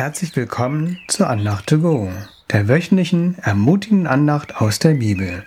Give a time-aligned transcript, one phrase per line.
[0.00, 2.08] Herzlich willkommen zur Andacht to go,
[2.50, 5.44] der wöchentlichen ermutigenden Andacht aus der Bibel.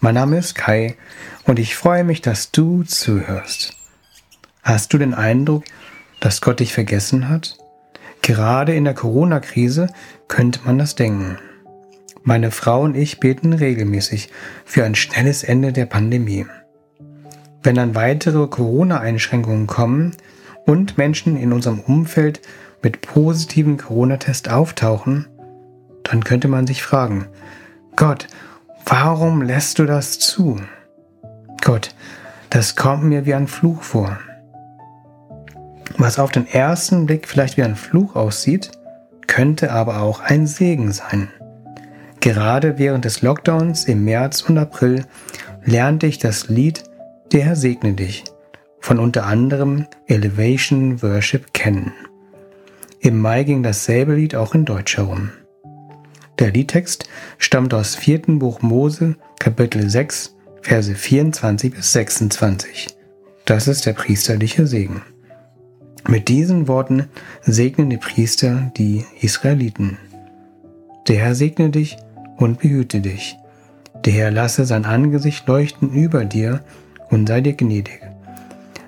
[0.00, 0.96] Mein Name ist Kai
[1.46, 3.76] und ich freue mich, dass du zuhörst.
[4.64, 5.62] Hast du den Eindruck,
[6.18, 7.56] dass Gott dich vergessen hat?
[8.20, 9.86] Gerade in der Corona-Krise
[10.26, 11.38] könnte man das denken.
[12.24, 14.28] Meine Frau und ich beten regelmäßig
[14.64, 16.46] für ein schnelles Ende der Pandemie.
[17.62, 20.16] Wenn dann weitere Corona-Einschränkungen kommen
[20.66, 22.40] und Menschen in unserem Umfeld
[22.84, 25.26] mit positiven Corona-Test auftauchen,
[26.04, 27.26] dann könnte man sich fragen,
[27.96, 28.28] Gott,
[28.84, 30.60] warum lässt du das zu?
[31.62, 31.94] Gott,
[32.50, 34.18] das kommt mir wie ein Fluch vor.
[35.96, 38.72] Was auf den ersten Blick vielleicht wie ein Fluch aussieht,
[39.26, 41.28] könnte aber auch ein Segen sein.
[42.20, 45.06] Gerade während des Lockdowns im März und April
[45.64, 46.84] lernte ich das Lied
[47.32, 48.24] Der Herr segne dich
[48.84, 51.94] von unter anderem Elevation Worship kennen.
[53.04, 55.30] Im Mai ging dasselbe Lied auch in Deutsch herum.
[56.38, 58.38] Der Liedtext stammt aus 4.
[58.38, 62.96] Buch Mose, Kapitel 6, Verse 24 bis 26.
[63.44, 65.02] Das ist der priesterliche Segen.
[66.08, 67.10] Mit diesen Worten
[67.42, 69.98] segnen die Priester die Israeliten.
[71.06, 71.98] Der Herr segne dich
[72.38, 73.36] und behüte dich.
[74.06, 76.64] Der Herr lasse sein Angesicht leuchten über dir
[77.10, 78.00] und sei dir gnädig.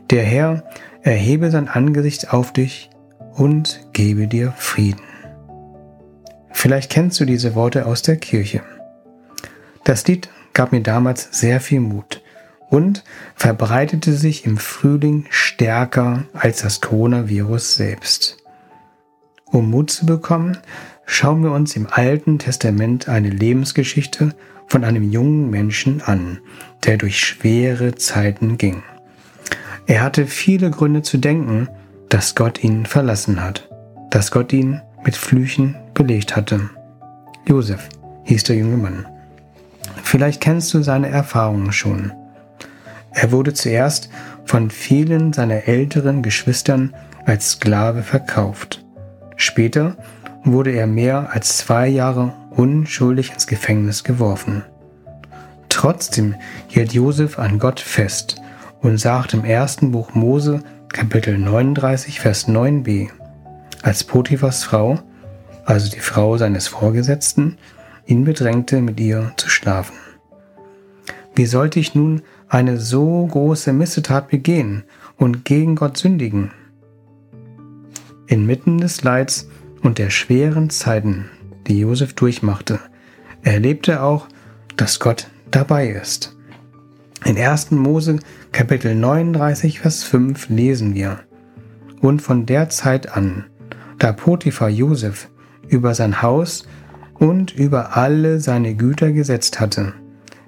[0.09, 0.65] Der Herr
[1.03, 2.89] erhebe sein Angesicht auf dich
[3.37, 5.03] und gebe dir Frieden.
[6.53, 8.63] Vielleicht kennst du diese Worte aus der Kirche.
[9.85, 12.23] Das Lied gab mir damals sehr viel Mut
[12.71, 18.39] und verbreitete sich im Frühling stärker als das Coronavirus selbst.
[19.45, 20.59] Um Mut zu bekommen,
[21.05, 24.35] schauen wir uns im Alten Testament eine Lebensgeschichte
[24.67, 26.41] von einem jungen Menschen an,
[26.85, 28.83] der durch schwere Zeiten ging.
[29.87, 31.69] Er hatte viele Gründe zu denken,
[32.09, 33.69] dass Gott ihn verlassen hat,
[34.11, 36.71] dass Gott ihn mit Flüchen belegt hatte.
[37.47, 37.89] Josef
[38.25, 39.07] hieß der junge Mann.
[40.03, 42.13] Vielleicht kennst du seine Erfahrungen schon.
[43.13, 44.11] Er wurde zuerst
[44.45, 48.85] von vielen seiner älteren Geschwistern als Sklave verkauft.
[49.37, 49.97] Später
[50.45, 54.65] wurde er mehr als zwei Jahre unschuldig ins Gefängnis geworfen.
[55.69, 56.37] Trotzdem
[56.69, 58.41] hielt Josef an Gott fest
[58.81, 60.61] und sagt im ersten Buch Mose
[60.97, 63.11] Kapitel 39, Vers 9b,
[63.83, 64.99] als Potiphas Frau,
[65.67, 67.59] also die Frau seines Vorgesetzten,
[68.07, 69.95] ihn bedrängte, mit ihr zu schlafen.
[71.35, 74.85] Wie sollte ich nun eine so große Missetat begehen
[75.19, 76.53] und gegen Gott sündigen?
[78.27, 79.51] Inmitten des Leids
[79.83, 81.27] und der schweren Zeiten,
[81.67, 82.81] die Josef durchmachte,
[83.43, 84.29] erlebte er auch,
[84.79, 86.36] dass Gott dabei ist.
[87.27, 87.73] In 1.
[87.73, 88.21] Mose
[88.53, 91.19] Kapitel 39, Vers 5 lesen wir,
[92.01, 93.47] Und von der Zeit an,
[93.99, 95.29] da Potiphar Josef
[95.67, 96.69] über sein Haus
[97.15, 99.95] und über alle seine Güter gesetzt hatte,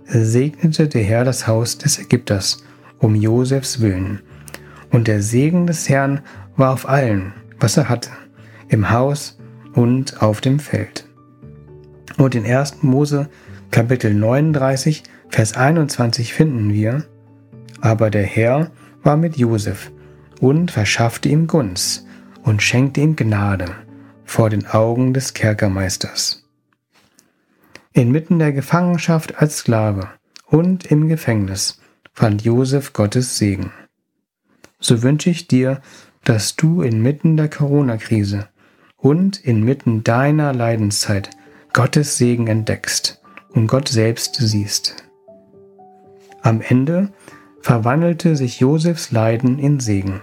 [0.07, 2.63] segnete der Herr das Haus des Ägypters
[3.01, 4.21] um Josefs willen.
[4.93, 6.21] Und der Segen des Herrn
[6.57, 8.11] war auf allen, was er hatte,
[8.69, 9.37] im Haus
[9.73, 11.09] und auf dem Feld.
[12.19, 12.85] Und in 1.
[12.85, 13.29] Mose
[13.73, 17.05] Kapitel 39, Vers 21 finden wir,
[17.81, 18.71] aber der Herr
[19.03, 19.93] war mit Josef
[20.41, 22.07] und verschaffte ihm Gunst
[22.43, 23.67] und schenkte ihm Gnade
[24.25, 26.45] vor den Augen des Kerkermeisters.
[27.93, 30.09] Inmitten der Gefangenschaft als Sklave
[30.47, 31.81] und im Gefängnis
[32.13, 33.73] fand Josef Gottes Segen.
[34.81, 35.81] So wünsche ich dir,
[36.25, 38.49] dass du inmitten der Corona-Krise
[38.97, 41.31] und inmitten deiner Leidenszeit
[41.73, 45.08] Gottes Segen entdeckst und Gott selbst siehst.
[46.43, 47.11] Am Ende
[47.61, 50.23] verwandelte sich Josefs Leiden in Segen.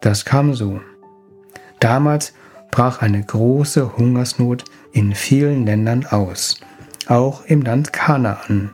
[0.00, 0.80] Das kam so.
[1.80, 2.32] Damals
[2.70, 6.60] brach eine große Hungersnot in vielen Ländern aus,
[7.06, 8.70] auch im Land Kanaan,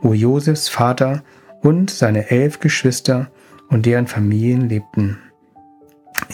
[0.00, 1.22] wo Josefs Vater
[1.60, 3.30] und seine elf Geschwister
[3.68, 5.18] und deren Familien lebten.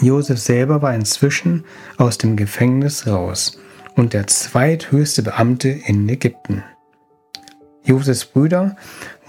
[0.00, 1.64] Josef selber war inzwischen
[1.96, 3.58] aus dem Gefängnis raus
[3.96, 6.62] und der zweithöchste Beamte in Ägypten.
[7.84, 8.76] Josefs Brüder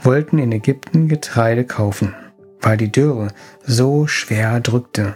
[0.01, 2.15] wollten in Ägypten Getreide kaufen,
[2.61, 3.29] weil die Dürre
[3.63, 5.15] so schwer drückte,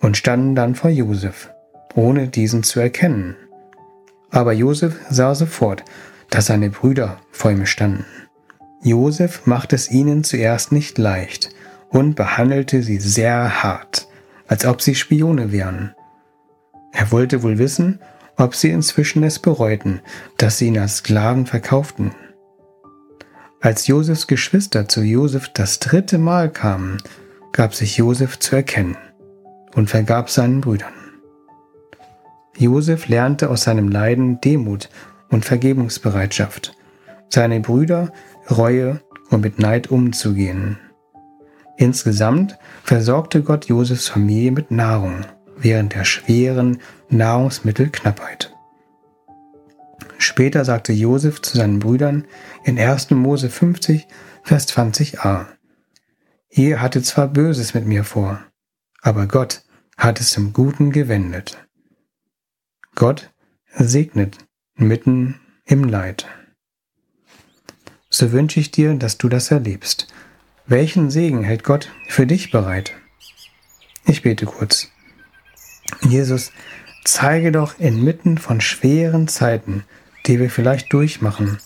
[0.00, 1.50] und standen dann vor Josef,
[1.94, 3.36] ohne diesen zu erkennen.
[4.30, 5.84] Aber Josef sah sofort,
[6.30, 8.04] dass seine Brüder vor ihm standen.
[8.82, 11.50] Josef machte es ihnen zuerst nicht leicht
[11.88, 14.06] und behandelte sie sehr hart,
[14.46, 15.94] als ob sie Spione wären.
[16.92, 18.00] Er wollte wohl wissen,
[18.36, 20.00] ob sie inzwischen es bereuten,
[20.36, 22.12] dass sie ihn als Sklaven verkauften.
[23.66, 27.02] Als Josefs Geschwister zu Josef das dritte Mal kamen,
[27.50, 28.96] gab sich Josef zu erkennen
[29.74, 30.94] und vergab seinen Brüdern.
[32.56, 34.88] Josef lernte aus seinem Leiden Demut
[35.30, 36.76] und Vergebungsbereitschaft,
[37.28, 38.12] seine Brüder
[38.48, 40.78] Reue und mit Neid umzugehen.
[41.76, 45.22] Insgesamt versorgte Gott Josefs Familie mit Nahrung
[45.56, 46.78] während der schweren
[47.08, 48.55] Nahrungsmittelknappheit.
[50.26, 52.26] Später sagte Josef zu seinen Brüdern
[52.64, 53.12] in 1.
[53.12, 54.08] Mose 50,
[54.42, 55.46] Vers 20a,
[56.50, 58.42] Ihr hattet zwar Böses mit mir vor,
[59.02, 59.62] aber Gott
[59.96, 61.64] hat es zum Guten gewendet.
[62.96, 63.30] Gott
[63.72, 64.38] segnet
[64.74, 66.26] mitten im Leid.
[68.10, 70.08] So wünsche ich dir, dass du das erlebst.
[70.66, 72.94] Welchen Segen hält Gott für dich bereit?
[74.06, 74.90] Ich bete kurz.
[76.00, 76.50] Jesus,
[77.04, 79.84] zeige doch inmitten von schweren Zeiten,
[80.26, 81.58] die wir vielleicht durchmachen,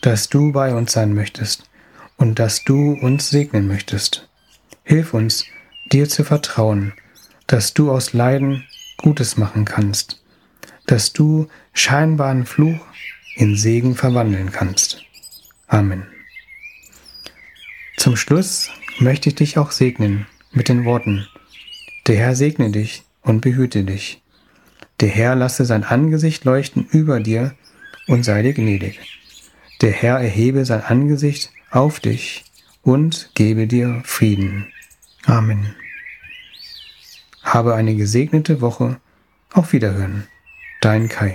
[0.00, 1.68] dass du bei uns sein möchtest
[2.16, 4.28] und dass du uns segnen möchtest.
[4.84, 5.44] Hilf uns,
[5.92, 6.92] dir zu vertrauen,
[7.46, 8.64] dass du aus Leiden
[8.98, 10.22] Gutes machen kannst,
[10.86, 12.80] dass du scheinbaren Fluch
[13.34, 15.04] in Segen verwandeln kannst.
[15.66, 16.06] Amen.
[17.96, 21.26] Zum Schluss möchte ich dich auch segnen mit den Worten,
[22.06, 24.22] der Herr segne dich und behüte dich.
[25.00, 27.54] Der Herr lasse sein Angesicht leuchten über dir
[28.08, 28.98] und sei dir gnädig.
[29.80, 32.44] Der Herr erhebe sein Angesicht auf dich
[32.82, 34.72] und gebe dir Frieden.
[35.24, 35.74] Amen.
[37.42, 39.00] Habe eine gesegnete Woche.
[39.52, 40.26] Auf Wiederhören.
[40.80, 41.34] Dein Kai.